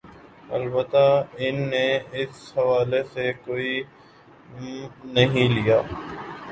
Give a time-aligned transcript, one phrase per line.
[0.49, 1.03] البتہ
[1.39, 1.85] ان نے
[2.21, 3.73] اس حوالہ سے کوئی
[4.51, 5.79] م نہیں لیا